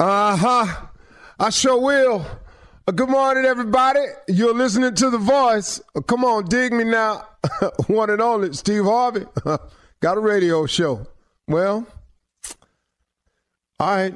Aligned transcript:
Uh 0.00 0.36
huh. 0.36 0.86
I 1.40 1.50
sure 1.50 1.80
will. 1.80 2.24
Uh, 2.86 2.92
good 2.92 3.08
morning, 3.08 3.44
everybody. 3.44 3.98
You're 4.28 4.54
listening 4.54 4.94
to 4.94 5.10
The 5.10 5.18
Voice. 5.18 5.80
Uh, 5.96 6.02
come 6.02 6.24
on, 6.24 6.44
dig 6.44 6.72
me 6.72 6.84
now. 6.84 7.26
One 7.88 8.08
and 8.08 8.22
only, 8.22 8.52
Steve 8.52 8.84
Harvey. 8.84 9.26
Got 10.00 10.16
a 10.16 10.20
radio 10.20 10.66
show. 10.66 11.04
Well, 11.48 11.84
all 13.80 13.88
right. 13.88 14.14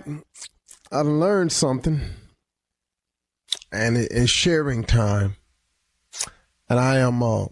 I 0.93 1.01
learned 1.01 1.51
something, 1.51 2.01
and 3.73 3.97
it 3.97 4.13
is 4.13 4.31
sharing 4.31 4.85
time. 4.85 5.35
And 6.71 6.79
I 6.79 6.99
am 6.99 7.25
uh, 7.25 7.47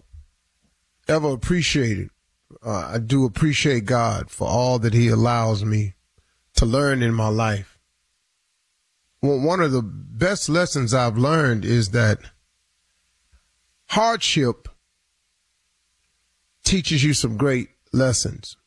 ever 1.09 1.33
appreciated. 1.33 2.11
Uh, 2.65 2.91
I 2.93 2.99
do 2.99 3.25
appreciate 3.25 3.83
God 3.83 4.29
for 4.29 4.47
all 4.47 4.79
that 4.79 4.93
He 4.93 5.09
allows 5.09 5.65
me 5.65 5.95
to 6.55 6.65
learn 6.65 7.03
in 7.03 7.13
my 7.13 7.27
life. 7.27 7.70
Well, 9.21 9.39
one 9.39 9.59
of 9.59 9.71
the 9.71 9.83
best 9.83 10.49
lessons 10.49 10.93
I've 10.93 11.17
learned 11.17 11.63
is 11.63 11.89
that 11.91 12.19
hardship 13.89 14.67
teaches 16.63 17.03
you 17.03 17.13
some 17.13 17.37
great 17.37 17.69
lessons. 17.93 18.57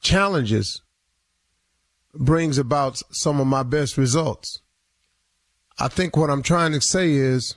Challenges 0.00 0.82
brings 2.14 2.58
about 2.58 3.00
some 3.10 3.40
of 3.40 3.46
my 3.46 3.62
best 3.62 3.96
results. 3.96 4.60
I 5.78 5.88
think 5.88 6.16
what 6.16 6.28
I'm 6.28 6.42
trying 6.42 6.72
to 6.72 6.80
say 6.80 7.12
is 7.12 7.54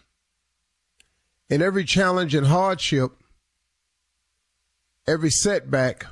in 1.49 1.61
every 1.61 1.83
challenge 1.83 2.33
and 2.33 2.47
hardship, 2.47 3.11
every 5.05 5.29
setback, 5.29 6.05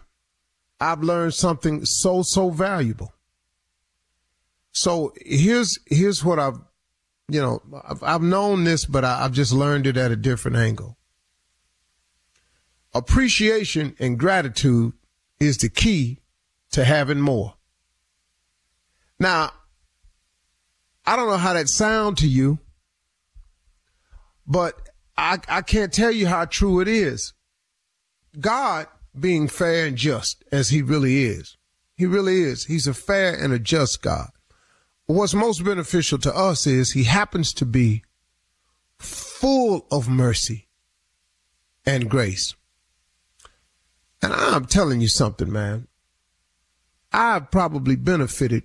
I've 0.80 1.02
learned 1.02 1.34
something 1.34 1.86
so, 1.86 2.22
so 2.24 2.50
valuable. 2.50 3.14
So 4.74 5.14
here's, 5.22 5.80
here's 5.88 6.26
what 6.26 6.40
I've, 6.40 6.58
you 7.30 7.40
know, 7.40 7.62
I've, 7.88 8.04
I've 8.04 8.22
known 8.22 8.64
this, 8.64 8.86
but 8.86 9.06
I, 9.06 9.24
I've 9.24 9.32
just 9.32 9.54
learned 9.54 9.88
it 9.88 9.96
at 9.96 10.12
a 10.12 10.16
different 10.16 10.58
angle. 10.58 10.98
Appreciation 12.94 13.96
and 14.00 14.20
gratitude 14.20 14.94
is 15.40 15.58
the 15.60 15.70
key 15.70 16.20
to 16.72 16.84
having 16.84 17.22
more. 17.22 17.54
Now, 19.20 19.52
I 21.06 21.16
don't 21.16 21.30
know 21.30 21.38
how 21.38 21.54
that 21.54 21.70
sound 21.70 22.18
to 22.18 22.28
you, 22.28 22.60
but 24.48 24.76
I, 25.18 25.38
I 25.48 25.62
can't 25.62 25.94
tell 25.94 26.12
you 26.12 26.28
how 26.28 26.46
true 26.46 26.80
it 26.82 26.88
is. 26.88 27.34
God 28.40 28.88
being 29.18 29.48
fair 29.48 29.86
and 29.86 29.98
just 29.98 30.44
as 30.52 30.70
he 30.70 30.82
really 30.82 31.24
is. 31.26 31.58
He 31.96 32.06
really 32.06 32.42
is. 32.42 32.66
He's 32.66 32.88
a 32.88 32.94
fair 32.94 33.34
and 33.34 33.54
a 33.54 33.60
just 33.60 34.02
God. 34.02 34.30
What's 35.06 35.34
most 35.34 35.64
beneficial 35.64 36.18
to 36.20 36.36
us 36.36 36.66
is 36.66 36.92
he 36.92 37.04
happens 37.04 37.54
to 37.56 37.66
be 37.66 38.04
full 38.98 39.86
of 39.92 40.08
mercy 40.08 40.68
and 41.86 42.10
grace. 42.10 42.56
And 44.22 44.32
I'm 44.32 44.66
telling 44.66 45.02
you 45.02 45.10
something, 45.10 45.52
man. 45.52 45.88
I've 47.12 47.52
probably 47.52 47.96
benefited 47.96 48.64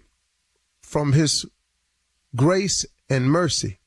from 0.81 1.13
his 1.13 1.45
grace 2.37 2.87
and 3.11 3.31
mercy 3.31 3.79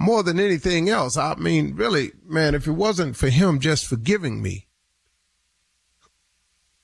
more 0.00 0.22
than 0.22 0.40
anything 0.40 0.88
else. 0.88 1.16
I 1.16 1.34
mean, 1.36 1.76
really, 1.76 2.12
man, 2.24 2.54
if 2.54 2.66
it 2.66 2.72
wasn't 2.72 3.16
for 3.16 3.28
him 3.28 3.60
just 3.60 3.86
forgiving 3.86 4.42
me 4.42 4.66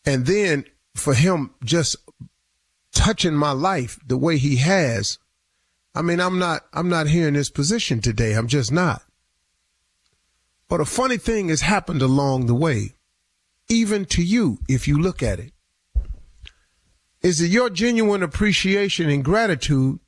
and 0.05 0.27
then 0.27 0.67
for 0.95 1.15
him 1.15 1.51
just 1.65 1.97
touching 2.97 3.35
my 3.35 3.53
life 3.53 3.99
the 4.07 4.17
way 4.17 4.39
he 4.39 4.57
has, 4.57 5.19
I 5.95 6.03
mean, 6.03 6.21
I'm 6.21 6.39
not, 6.39 6.63
I'm 6.73 6.89
not 6.89 7.07
here 7.07 7.29
in 7.29 7.35
this 7.35 7.51
position 7.51 8.01
today. 8.01 8.33
I'm 8.33 8.49
just 8.49 8.73
not. 8.73 9.03
But 10.69 10.81
a 10.81 10.85
funny 10.85 11.17
thing 11.17 11.49
has 11.49 11.61
happened 11.61 12.03
along 12.03 12.47
the 12.47 12.55
way, 12.55 12.95
even 13.69 14.05
to 14.07 14.23
you, 14.23 14.59
if 14.69 14.89
you 14.89 15.01
look 15.01 15.23
at 15.23 15.39
it, 15.39 15.53
is 17.23 17.39
that 17.39 17.49
your 17.49 17.71
genuine 17.71 18.23
appreciation 18.23 19.09
and 19.09 19.25
gratitude 19.25 20.01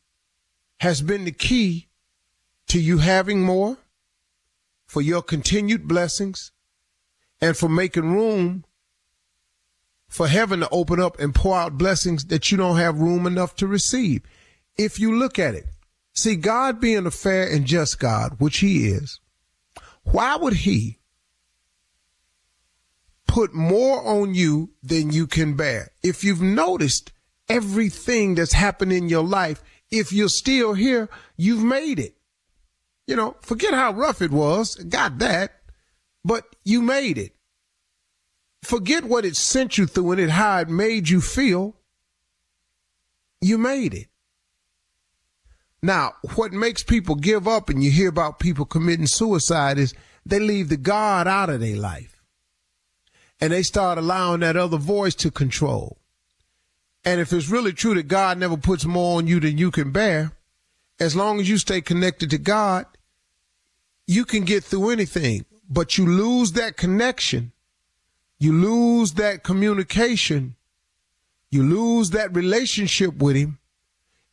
has 0.81 1.01
been 1.03 1.25
the 1.25 1.33
key 1.33 1.89
to 2.69 2.81
you 2.81 2.99
having 2.99 3.43
more, 3.43 3.77
for 4.87 5.03
your 5.03 5.23
continued 5.23 5.87
blessings, 5.87 6.53
and 7.41 7.57
for 7.57 7.69
making 7.69 8.13
room 8.13 8.65
for 10.09 10.27
heaven 10.27 10.61
to 10.61 10.69
open 10.71 11.01
up 11.01 11.19
and 11.21 11.35
pour 11.35 11.57
out 11.57 11.79
blessings 11.79 12.27
that 12.27 12.51
you 12.51 12.59
don't 12.59 12.79
have 12.79 12.99
room 12.99 13.27
enough 13.27 13.55
to 13.57 13.67
receive. 13.67 14.23
If 14.77 14.99
you 14.99 15.15
look 15.15 15.39
at 15.39 15.55
it, 15.55 15.67
see, 16.15 16.37
God 16.37 16.81
being 16.81 17.07
a 17.07 17.11
fair 17.11 17.51
and 17.51 17.67
just 17.67 17.99
God, 17.99 18.37
which 18.39 18.59
He 18.59 18.89
is, 18.89 19.21
why 20.11 20.37
would 20.37 20.55
he 20.55 20.99
put 23.27 23.53
more 23.53 24.05
on 24.07 24.35
you 24.35 24.71
than 24.83 25.13
you 25.13 25.27
can 25.27 25.55
bear? 25.55 25.91
If 26.03 26.25
you've 26.25 26.41
noticed 26.41 27.13
everything 27.49 28.35
that's 28.35 28.55
happened 28.55 28.93
in 28.93 29.09
your 29.09 29.25
life, 29.25 29.63
if 29.91 30.13
you're 30.13 30.29
still 30.29 30.75
here, 30.75 31.09
you've 31.37 31.63
made 31.63 31.99
it. 31.99 32.15
You 33.07 33.17
know, 33.17 33.37
forget 33.41 33.75
how 33.75 33.93
rough 33.93 34.23
it 34.23 34.31
was. 34.31 34.75
Got 34.77 35.19
that. 35.19 35.61
But 36.25 36.45
you 36.65 36.83
made 36.83 37.19
it. 37.19 37.35
Forget 38.63 39.05
what 39.05 39.25
it 39.25 39.37
sent 39.37 39.79
you 39.79 39.87
through 39.87 40.13
and 40.13 40.21
it 40.21 40.31
how 40.31 40.59
it 40.59 40.69
made 40.69 41.09
you 41.09 41.21
feel. 41.21 41.77
You 43.41 43.59
made 43.59 43.95
it. 43.95 44.09
Now, 45.81 46.15
what 46.35 46.53
makes 46.53 46.83
people 46.83 47.15
give 47.15 47.47
up 47.47 47.69
and 47.69 47.83
you 47.85 47.91
hear 47.91 48.09
about 48.09 48.41
people 48.41 48.65
committing 48.65 49.07
suicide 49.07 49.79
is 49.79 49.95
they 50.27 50.41
leave 50.41 50.69
the 50.69 50.77
God 50.77 51.29
out 51.29 51.51
of 51.51 51.61
their 51.61 51.77
life. 51.77 52.21
And 53.41 53.53
they 53.53 53.63
start 53.63 53.99
allowing 53.99 54.41
that 54.41 54.57
other 54.57 54.77
voice 54.77 55.15
to 55.17 55.31
control. 55.31 55.99
And 57.05 57.21
if 57.21 57.33
it's 57.33 57.49
really 57.49 57.73
true 57.73 57.95
that 57.95 58.09
God 58.09 58.39
never 58.39 58.57
puts 58.57 58.85
more 58.85 59.19
on 59.19 59.29
you 59.29 59.39
than 59.39 59.57
you 59.57 59.71
can 59.71 59.93
bear, 59.93 60.33
as 60.99 61.15
long 61.15 61.39
as 61.39 61.49
you 61.49 61.59
stay 61.59 61.81
connected 61.81 62.31
to 62.31 62.39
God, 62.39 62.87
you 64.07 64.25
can 64.25 64.45
get 64.45 64.65
through 64.65 64.91
anything. 64.91 65.45
But 65.71 65.97
you 65.97 66.07
lose 66.07 66.53
that 66.53 66.77
connection. 66.77 67.53
You 68.39 68.53
lose 68.53 69.15
that 69.15 69.43
communication. 69.43 70.55
You 71.51 71.63
lose 71.63 72.11
that 72.11 72.35
relationship 72.35 73.17
with 73.17 73.37
Him 73.37 73.59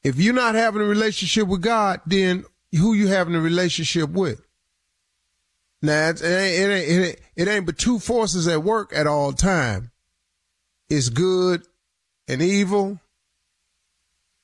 if 0.06 0.20
you're 0.20 0.36
not 0.36 0.54
having 0.54 0.84
a 0.84 0.86
relationship 0.86 1.48
with 1.48 1.64
God, 1.64 2.00
then 2.06 2.46
who 2.72 2.94
you 2.94 3.08
having 3.08 3.34
a 3.34 3.40
relationship 3.40 4.12
with? 4.12 4.40
Now 5.82 6.10
it 6.10 6.22
ain't, 6.22 6.24
it 6.24 6.72
ain't, 6.72 6.90
it 6.90 7.08
ain't, 7.08 7.20
it 7.36 7.48
ain't 7.48 7.66
but 7.66 7.80
two 7.80 7.98
forces 7.98 8.48
at 8.48 8.64
work 8.64 8.92
at 8.96 9.08
all 9.08 9.34
time. 9.34 9.90
It's 10.92 11.10
good 11.10 11.64
and 12.28 12.40
evil. 12.40 13.00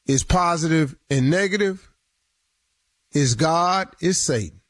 It's 0.08 0.24
positive 0.24 0.96
and 1.12 1.30
negative. 1.30 1.92
It's 3.12 3.36
God. 3.36 3.90
It's 4.00 4.18
Satan. 4.18 4.62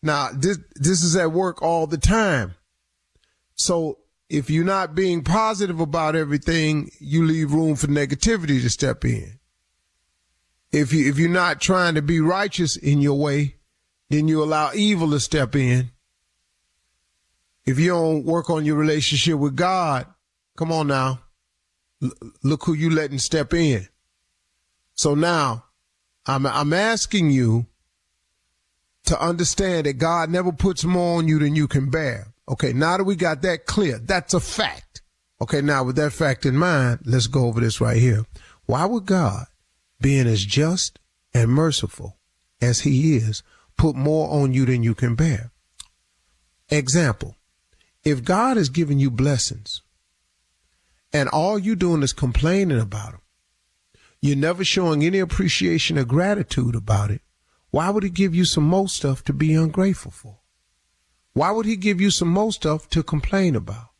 Now 0.00 0.28
this 0.32 0.60
this 0.76 1.02
is 1.02 1.16
at 1.16 1.32
work 1.32 1.60
all 1.60 1.88
the 1.88 1.98
time. 1.98 2.54
So 3.56 3.98
if 4.28 4.50
you're 4.50 4.64
not 4.64 4.94
being 4.94 5.22
positive 5.22 5.80
about 5.80 6.16
everything, 6.16 6.90
you 6.98 7.24
leave 7.24 7.52
room 7.52 7.76
for 7.76 7.86
negativity 7.86 8.60
to 8.62 8.70
step 8.70 9.04
in. 9.04 9.38
If 10.72 10.92
you 10.92 11.08
if 11.08 11.18
you're 11.18 11.28
not 11.28 11.60
trying 11.60 11.94
to 11.94 12.02
be 12.02 12.20
righteous 12.20 12.76
in 12.76 13.00
your 13.00 13.18
way, 13.18 13.56
then 14.10 14.26
you 14.26 14.42
allow 14.42 14.72
evil 14.74 15.10
to 15.10 15.20
step 15.20 15.54
in. 15.54 15.90
If 17.64 17.78
you 17.78 17.88
don't 17.88 18.24
work 18.24 18.50
on 18.50 18.64
your 18.64 18.76
relationship 18.76 19.38
with 19.38 19.56
God, 19.56 20.06
come 20.56 20.72
on 20.72 20.88
now. 20.88 21.20
L- 22.02 22.10
look 22.42 22.64
who 22.64 22.74
you 22.74 22.90
letting 22.90 23.18
step 23.18 23.54
in. 23.54 23.88
So 24.94 25.14
now, 25.14 25.66
I'm 26.26 26.46
I'm 26.46 26.72
asking 26.72 27.30
you 27.30 27.66
to 29.06 29.20
understand 29.20 29.86
that 29.86 29.94
God 29.94 30.30
never 30.30 30.50
puts 30.50 30.82
more 30.82 31.18
on 31.18 31.28
you 31.28 31.38
than 31.38 31.54
you 31.54 31.68
can 31.68 31.90
bear. 31.90 32.33
Okay, 32.48 32.72
now 32.72 32.96
that 32.96 33.04
we 33.04 33.16
got 33.16 33.42
that 33.42 33.66
clear, 33.66 33.98
that's 33.98 34.34
a 34.34 34.40
fact. 34.40 35.02
Okay, 35.40 35.60
now 35.60 35.84
with 35.84 35.96
that 35.96 36.12
fact 36.12 36.46
in 36.46 36.56
mind, 36.56 37.00
let's 37.04 37.26
go 37.26 37.46
over 37.46 37.60
this 37.60 37.80
right 37.80 37.96
here. 37.96 38.24
Why 38.66 38.84
would 38.84 39.06
God 39.06 39.46
being 40.00 40.26
as 40.26 40.44
just 40.44 40.98
and 41.32 41.50
merciful 41.50 42.18
as 42.60 42.80
he 42.80 43.16
is, 43.16 43.42
put 43.76 43.96
more 43.96 44.30
on 44.30 44.52
you 44.52 44.64
than 44.64 44.82
you 44.82 44.94
can 44.94 45.14
bear. 45.14 45.50
Example, 46.68 47.36
if 48.04 48.24
God 48.24 48.56
is 48.56 48.68
giving 48.68 48.98
you 48.98 49.10
blessings 49.10 49.82
and 51.12 51.28
all 51.28 51.58
you're 51.58 51.76
doing 51.76 52.02
is 52.02 52.12
complaining 52.12 52.80
about 52.80 53.12
them, 53.12 53.20
you're 54.20 54.36
never 54.36 54.64
showing 54.64 55.02
any 55.02 55.18
appreciation 55.18 55.98
or 55.98 56.04
gratitude 56.04 56.74
about 56.74 57.10
it, 57.10 57.20
why 57.70 57.90
would 57.90 58.02
he 58.02 58.10
give 58.10 58.34
you 58.34 58.44
some 58.44 58.64
more 58.64 58.88
stuff 58.88 59.22
to 59.24 59.32
be 59.32 59.54
ungrateful 59.54 60.10
for? 60.10 60.38
Why 61.34 61.50
would 61.50 61.66
he 61.66 61.76
give 61.76 62.00
you 62.00 62.10
some 62.10 62.28
more 62.28 62.52
stuff 62.52 62.88
to 62.90 63.02
complain 63.02 63.56
about? 63.56 63.90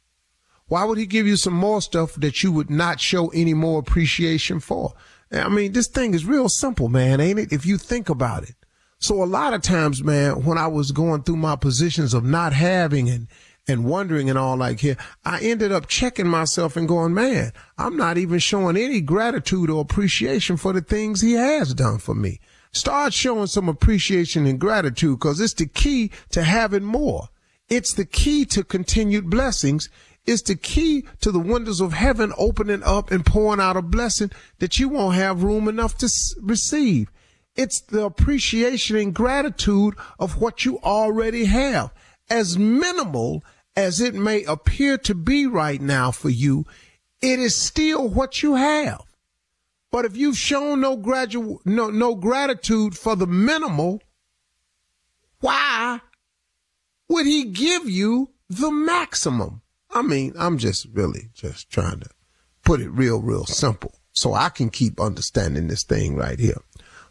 Why 0.66 0.84
would 0.84 0.98
he 0.98 1.06
give 1.06 1.26
you 1.26 1.36
some 1.36 1.52
more 1.52 1.82
stuff 1.82 2.14
that 2.14 2.42
you 2.42 2.50
would 2.52 2.70
not 2.70 3.00
show 3.00 3.28
any 3.28 3.54
more 3.54 3.80
appreciation 3.80 4.60
for? 4.60 4.94
I 5.30 5.48
mean, 5.48 5.72
this 5.72 5.88
thing 5.88 6.14
is 6.14 6.24
real 6.24 6.48
simple, 6.48 6.88
man, 6.88 7.20
ain't 7.20 7.40
it? 7.40 7.52
If 7.52 7.66
you 7.66 7.76
think 7.76 8.08
about 8.08 8.44
it. 8.44 8.54
So 8.98 9.22
a 9.22 9.26
lot 9.26 9.52
of 9.52 9.62
times, 9.62 10.02
man, 10.02 10.44
when 10.44 10.56
I 10.56 10.68
was 10.68 10.92
going 10.92 11.24
through 11.24 11.36
my 11.36 11.56
positions 11.56 12.14
of 12.14 12.24
not 12.24 12.52
having 12.52 13.10
and, 13.10 13.26
and 13.66 13.84
wondering 13.84 14.30
and 14.30 14.38
all 14.38 14.56
like 14.56 14.80
here, 14.80 14.96
I 15.24 15.40
ended 15.40 15.72
up 15.72 15.88
checking 15.88 16.28
myself 16.28 16.76
and 16.76 16.88
going, 16.88 17.12
man, 17.12 17.52
I'm 17.76 17.96
not 17.96 18.16
even 18.16 18.38
showing 18.38 18.76
any 18.76 19.00
gratitude 19.00 19.68
or 19.70 19.82
appreciation 19.82 20.56
for 20.56 20.72
the 20.72 20.80
things 20.80 21.20
he 21.20 21.32
has 21.32 21.74
done 21.74 21.98
for 21.98 22.14
me. 22.14 22.40
Start 22.74 23.14
showing 23.14 23.46
some 23.46 23.68
appreciation 23.68 24.46
and 24.46 24.58
gratitude 24.58 25.18
because 25.18 25.40
it's 25.40 25.54
the 25.54 25.66
key 25.66 26.10
to 26.30 26.42
having 26.42 26.84
more. 26.84 27.28
It's 27.68 27.94
the 27.94 28.04
key 28.04 28.44
to 28.46 28.62
continued 28.62 29.30
blessings 29.30 29.88
It's 30.26 30.42
the 30.42 30.56
key 30.56 31.04
to 31.20 31.30
the 31.30 31.38
windows 31.38 31.80
of 31.80 31.92
heaven 31.92 32.32
opening 32.38 32.82
up 32.82 33.10
and 33.10 33.26
pouring 33.26 33.60
out 33.60 33.76
a 33.76 33.82
blessing 33.82 34.30
that 34.58 34.78
you 34.78 34.88
won't 34.88 35.16
have 35.16 35.42
room 35.42 35.68
enough 35.68 35.98
to 35.98 36.10
receive. 36.40 37.10
It's 37.56 37.80
the 37.80 38.04
appreciation 38.04 38.96
and 38.96 39.14
gratitude 39.14 39.94
of 40.18 40.40
what 40.40 40.64
you 40.64 40.78
already 40.80 41.44
have. 41.44 41.92
As 42.30 42.58
minimal 42.58 43.44
as 43.76 44.00
it 44.00 44.14
may 44.14 44.44
appear 44.44 44.96
to 44.98 45.14
be 45.14 45.46
right 45.46 45.80
now 45.80 46.10
for 46.10 46.30
you, 46.30 46.64
it 47.20 47.38
is 47.38 47.54
still 47.54 48.08
what 48.08 48.42
you 48.42 48.54
have. 48.54 49.02
But 49.94 50.06
if 50.06 50.16
you've 50.16 50.36
shown 50.36 50.80
no 50.80 50.98
gradu- 50.98 51.64
no, 51.64 51.88
no 51.88 52.16
gratitude 52.16 52.98
for 52.98 53.14
the 53.14 53.28
minimal, 53.28 54.02
why 55.38 56.00
would 57.08 57.26
he 57.26 57.44
give 57.44 57.88
you 57.88 58.32
the 58.48 58.72
maximum? 58.72 59.62
I 59.92 60.02
mean, 60.02 60.32
I'm 60.36 60.58
just 60.58 60.88
really 60.92 61.28
just 61.32 61.70
trying 61.70 62.00
to 62.00 62.10
put 62.64 62.80
it 62.80 62.88
real, 62.88 63.22
real 63.22 63.46
simple 63.46 63.94
so 64.10 64.34
I 64.34 64.48
can 64.48 64.68
keep 64.68 64.98
understanding 64.98 65.68
this 65.68 65.84
thing 65.84 66.16
right 66.16 66.40
here. 66.40 66.60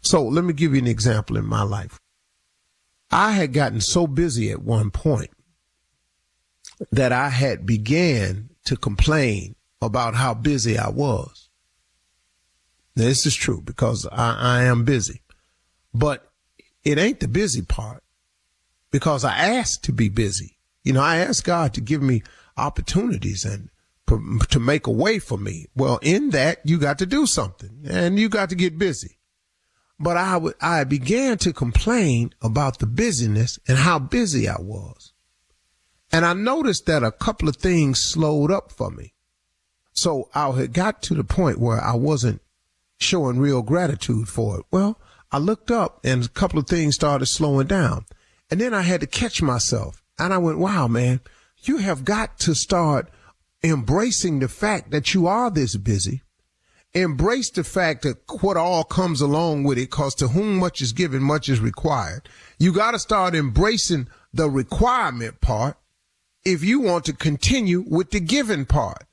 So 0.02 0.22
let 0.22 0.44
me 0.44 0.52
give 0.52 0.74
you 0.74 0.80
an 0.82 0.86
example 0.86 1.38
in 1.38 1.46
my 1.46 1.62
life. 1.62 1.98
I 3.10 3.30
had 3.32 3.54
gotten 3.54 3.80
so 3.80 4.06
busy 4.06 4.50
at 4.50 4.60
one 4.60 4.90
point 4.90 5.30
that 6.92 7.12
I 7.12 7.30
had 7.30 7.64
began 7.64 8.50
to 8.66 8.76
complain 8.76 9.56
about 9.80 10.14
how 10.16 10.34
busy 10.34 10.76
I 10.76 10.90
was. 10.90 11.43
This 12.96 13.26
is 13.26 13.34
true 13.34 13.60
because 13.60 14.06
I, 14.12 14.36
I 14.38 14.62
am 14.64 14.84
busy, 14.84 15.22
but 15.92 16.30
it 16.84 16.98
ain't 16.98 17.20
the 17.20 17.28
busy 17.28 17.62
part 17.62 18.02
because 18.90 19.24
I 19.24 19.36
asked 19.36 19.84
to 19.84 19.92
be 19.92 20.08
busy. 20.08 20.58
You 20.84 20.92
know, 20.92 21.02
I 21.02 21.16
asked 21.16 21.44
God 21.44 21.74
to 21.74 21.80
give 21.80 22.02
me 22.02 22.22
opportunities 22.56 23.44
and 23.44 23.70
to 24.06 24.60
make 24.60 24.86
a 24.86 24.92
way 24.92 25.18
for 25.18 25.38
me. 25.38 25.66
Well, 25.74 25.98
in 26.02 26.30
that, 26.30 26.58
you 26.64 26.78
got 26.78 26.98
to 26.98 27.06
do 27.06 27.26
something 27.26 27.84
and 27.88 28.18
you 28.18 28.28
got 28.28 28.50
to 28.50 28.54
get 28.54 28.78
busy. 28.78 29.18
But 29.98 30.16
I 30.16 30.36
would, 30.36 30.54
I 30.60 30.84
began 30.84 31.38
to 31.38 31.52
complain 31.52 32.34
about 32.42 32.78
the 32.78 32.86
busyness 32.86 33.58
and 33.66 33.78
how 33.78 33.98
busy 33.98 34.48
I 34.48 34.60
was. 34.60 35.12
And 36.12 36.24
I 36.24 36.32
noticed 36.34 36.86
that 36.86 37.02
a 37.02 37.10
couple 37.10 37.48
of 37.48 37.56
things 37.56 38.02
slowed 38.02 38.50
up 38.50 38.70
for 38.70 38.90
me. 38.90 39.14
So 39.92 40.28
I 40.34 40.50
had 40.50 40.72
got 40.72 41.02
to 41.04 41.14
the 41.14 41.24
point 41.24 41.58
where 41.58 41.80
I 41.80 41.94
wasn't 41.94 42.42
showing 43.04 43.38
real 43.38 43.62
gratitude 43.62 44.28
for 44.28 44.58
it. 44.58 44.66
Well, 44.70 44.98
I 45.30 45.38
looked 45.38 45.70
up 45.70 46.00
and 46.04 46.24
a 46.24 46.28
couple 46.28 46.58
of 46.58 46.66
things 46.66 46.94
started 46.94 47.26
slowing 47.26 47.66
down. 47.66 48.06
And 48.50 48.60
then 48.60 48.74
I 48.74 48.82
had 48.82 49.00
to 49.00 49.06
catch 49.06 49.42
myself. 49.42 50.02
And 50.18 50.32
I 50.32 50.38
went, 50.38 50.58
wow, 50.58 50.86
man, 50.86 51.20
you 51.62 51.78
have 51.78 52.04
got 52.04 52.38
to 52.40 52.54
start 52.54 53.10
embracing 53.62 54.38
the 54.38 54.48
fact 54.48 54.90
that 54.90 55.14
you 55.14 55.26
are 55.26 55.50
this 55.50 55.76
busy. 55.76 56.22
Embrace 56.92 57.50
the 57.50 57.64
fact 57.64 58.02
that 58.02 58.18
what 58.42 58.56
all 58.56 58.84
comes 58.84 59.20
along 59.20 59.64
with 59.64 59.78
it, 59.78 59.90
cause 59.90 60.14
to 60.16 60.28
whom 60.28 60.58
much 60.58 60.80
is 60.80 60.92
given, 60.92 61.22
much 61.22 61.48
is 61.48 61.58
required. 61.58 62.28
You 62.58 62.72
got 62.72 62.92
to 62.92 63.00
start 63.00 63.34
embracing 63.34 64.06
the 64.32 64.48
requirement 64.48 65.40
part 65.40 65.76
if 66.44 66.62
you 66.62 66.78
want 66.78 67.04
to 67.06 67.12
continue 67.12 67.84
with 67.88 68.10
the 68.10 68.20
giving 68.20 68.66
part. 68.66 69.04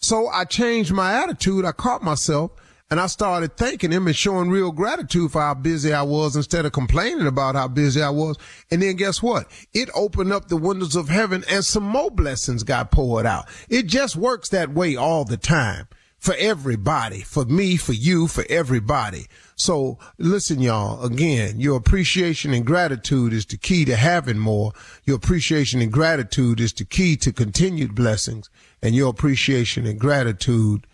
So 0.00 0.28
I 0.28 0.44
changed 0.44 0.92
my 0.92 1.12
attitude. 1.12 1.64
I 1.64 1.72
caught 1.72 2.02
myself 2.02 2.52
and 2.90 2.98
I 2.98 3.06
started 3.06 3.56
thanking 3.56 3.92
him 3.92 4.06
and 4.06 4.16
showing 4.16 4.48
real 4.48 4.72
gratitude 4.72 5.32
for 5.32 5.42
how 5.42 5.54
busy 5.54 5.92
I 5.92 6.02
was 6.02 6.36
instead 6.36 6.64
of 6.64 6.72
complaining 6.72 7.26
about 7.26 7.54
how 7.54 7.68
busy 7.68 8.02
I 8.02 8.10
was. 8.10 8.36
And 8.70 8.80
then 8.80 8.96
guess 8.96 9.22
what? 9.22 9.46
It 9.74 9.90
opened 9.94 10.32
up 10.32 10.48
the 10.48 10.56
windows 10.56 10.96
of 10.96 11.08
heaven 11.08 11.44
and 11.50 11.64
some 11.64 11.82
more 11.82 12.10
blessings 12.10 12.62
got 12.62 12.90
poured 12.90 13.26
out. 13.26 13.46
It 13.68 13.86
just 13.86 14.16
works 14.16 14.48
that 14.50 14.70
way 14.70 14.96
all 14.96 15.24
the 15.24 15.36
time 15.36 15.88
for 16.18 16.34
everybody, 16.38 17.20
for 17.20 17.44
me, 17.44 17.76
for 17.76 17.92
you, 17.92 18.26
for 18.26 18.44
everybody. 18.48 19.26
So 19.54 19.98
listen, 20.16 20.60
y'all, 20.60 21.04
again, 21.04 21.60
your 21.60 21.76
appreciation 21.76 22.54
and 22.54 22.64
gratitude 22.64 23.32
is 23.32 23.44
the 23.44 23.56
key 23.56 23.84
to 23.84 23.96
having 23.96 24.38
more. 24.38 24.72
Your 25.04 25.16
appreciation 25.16 25.82
and 25.82 25.92
gratitude 25.92 26.58
is 26.58 26.72
the 26.72 26.84
key 26.84 27.16
to 27.18 27.32
continued 27.32 27.94
blessings 27.94 28.48
and 28.82 28.94
your 28.94 29.10
appreciation 29.10 29.86
and 29.86 30.00
gratitude 30.00 30.86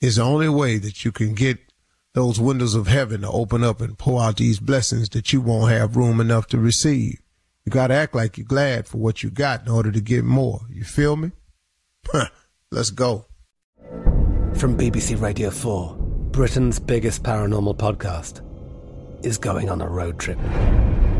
is 0.00 0.16
the 0.16 0.22
only 0.22 0.48
way 0.48 0.78
that 0.78 1.04
you 1.04 1.12
can 1.12 1.34
get 1.34 1.58
those 2.14 2.40
windows 2.40 2.74
of 2.74 2.86
heaven 2.86 3.20
to 3.20 3.30
open 3.30 3.62
up 3.62 3.80
and 3.80 3.98
pour 3.98 4.22
out 4.22 4.38
these 4.38 4.58
blessings 4.58 5.08
that 5.10 5.32
you 5.32 5.40
won't 5.40 5.70
have 5.70 5.96
room 5.96 6.20
enough 6.20 6.46
to 6.46 6.58
receive. 6.58 7.20
You 7.64 7.70
got 7.70 7.88
to 7.88 7.94
act 7.94 8.14
like 8.14 8.38
you're 8.38 8.46
glad 8.46 8.86
for 8.86 8.98
what 8.98 9.22
you 9.22 9.30
got 9.30 9.62
in 9.62 9.68
order 9.68 9.90
to 9.90 10.00
get 10.00 10.24
more. 10.24 10.60
You 10.70 10.84
feel 10.84 11.16
me? 11.16 11.32
Let's 12.70 12.90
go. 12.90 13.26
From 14.54 14.78
BBC 14.78 15.20
Radio 15.20 15.50
4, 15.50 15.96
Britain's 16.30 16.78
biggest 16.78 17.22
paranormal 17.22 17.76
podcast 17.76 18.42
is 19.24 19.36
going 19.38 19.68
on 19.68 19.80
a 19.80 19.88
road 19.88 20.18
trip. 20.18 20.38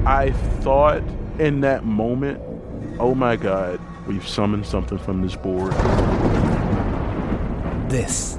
I 0.06 0.32
thought 0.60 1.02
in 1.38 1.60
that 1.62 1.84
moment, 1.84 2.40
oh 3.00 3.14
my 3.14 3.36
God, 3.36 3.80
we've 4.06 4.26
summoned 4.26 4.64
something 4.64 4.98
from 4.98 5.22
this 5.22 5.34
board. 5.34 5.72
This 7.90 8.38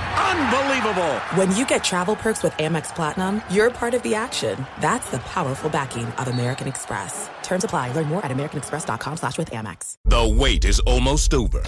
Unbelievable! 0.21 1.13
When 1.35 1.55
you 1.55 1.65
get 1.65 1.83
travel 1.83 2.15
perks 2.15 2.43
with 2.43 2.53
Amex 2.53 2.93
Platinum, 2.93 3.41
you're 3.49 3.71
part 3.71 3.93
of 3.93 4.03
the 4.03 4.13
action. 4.13 4.65
That's 4.79 5.09
the 5.09 5.17
powerful 5.19 5.69
backing 5.69 6.05
of 6.05 6.27
American 6.27 6.67
Express. 6.67 7.29
Terms 7.41 7.63
apply. 7.63 7.91
Learn 7.93 8.05
more 8.07 8.23
at 8.23 8.31
americanexpress.com 8.31 9.17
slash 9.17 9.37
with 9.37 9.49
Amex. 9.51 9.95
The 10.05 10.27
wait 10.37 10.65
is 10.65 10.79
almost 10.81 11.33
over. 11.33 11.61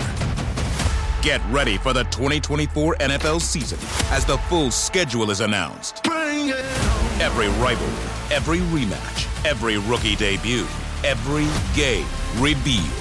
Get 1.24 1.42
ready 1.50 1.78
for 1.78 1.94
the 1.94 2.04
2024 2.06 2.98
NFL 2.98 3.42
season 3.42 3.80
as 4.12 4.26
the 4.26 4.38
full 4.50 4.72
schedule 4.72 5.32
is 5.32 5.40
announced. 5.40 6.06
Every 6.06 7.48
rivalry, 7.64 8.04
every 8.32 8.60
rematch, 8.60 9.46
every 9.46 9.78
rookie 9.78 10.16
debut, 10.16 10.68
every 11.04 11.48
game 11.76 12.06
revealed. 12.38 13.00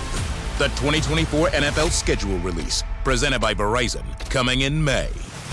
The 0.58 0.68
2024 0.76 1.48
NFL 1.48 1.90
schedule 1.90 2.38
release, 2.38 2.84
presented 3.04 3.40
by 3.40 3.54
Verizon, 3.54 4.04
coming 4.30 4.60
in 4.62 4.82
May. 4.82 5.10